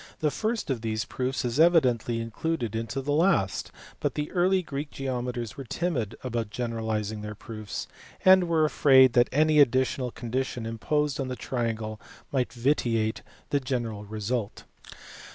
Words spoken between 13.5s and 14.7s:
the general result.